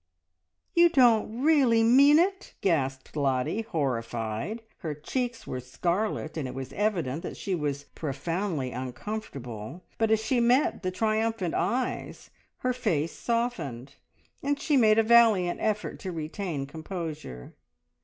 "You 0.73 0.89
don't 0.89 1.43
really 1.43 1.83
mean 1.83 2.17
it?" 2.17 2.55
gasped 2.61 3.15
Lottie, 3.15 3.61
horrified. 3.61 4.63
Her 4.79 4.95
cheeks 4.95 5.45
were 5.45 5.59
scarlet, 5.59 6.37
and 6.37 6.47
it 6.47 6.55
was 6.55 6.73
evident 6.73 7.21
that 7.21 7.37
she 7.37 7.53
was 7.53 7.83
profoundly 7.83 8.71
uncomfortable, 8.71 9.83
but 9.99 10.09
as 10.09 10.19
she 10.19 10.39
met 10.39 10.81
the 10.81 10.89
triumphant 10.89 11.53
eyes 11.53 12.31
her 12.61 12.73
face 12.73 13.11
softened, 13.11 13.93
and 14.41 14.59
she 14.59 14.75
made 14.75 14.97
a 14.97 15.03
valiant 15.03 15.59
effort 15.61 15.99
to 15.99 16.11
retain 16.11 16.65
composure. 16.65 17.53